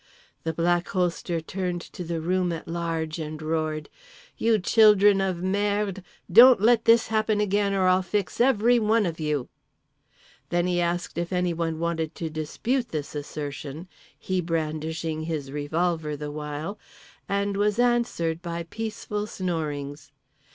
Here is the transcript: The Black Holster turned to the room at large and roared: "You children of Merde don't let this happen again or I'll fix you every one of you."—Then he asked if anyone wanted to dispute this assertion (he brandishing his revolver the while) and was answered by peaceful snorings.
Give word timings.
The 0.45 0.51
Black 0.53 0.87
Holster 0.87 1.39
turned 1.41 1.81
to 1.81 2.03
the 2.03 2.19
room 2.19 2.51
at 2.51 2.67
large 2.67 3.19
and 3.19 3.39
roared: 3.39 3.87
"You 4.35 4.57
children 4.57 5.21
of 5.21 5.43
Merde 5.43 6.03
don't 6.31 6.59
let 6.59 6.85
this 6.85 7.09
happen 7.09 7.39
again 7.39 7.71
or 7.75 7.87
I'll 7.87 8.01
fix 8.01 8.39
you 8.39 8.47
every 8.47 8.79
one 8.79 9.05
of 9.05 9.19
you."—Then 9.19 10.65
he 10.65 10.81
asked 10.81 11.19
if 11.19 11.31
anyone 11.31 11.77
wanted 11.77 12.15
to 12.15 12.31
dispute 12.31 12.89
this 12.89 13.13
assertion 13.13 13.87
(he 14.17 14.41
brandishing 14.41 15.21
his 15.25 15.51
revolver 15.51 16.17
the 16.17 16.31
while) 16.31 16.79
and 17.29 17.55
was 17.55 17.77
answered 17.77 18.41
by 18.41 18.63
peaceful 18.63 19.27
snorings. 19.27 20.11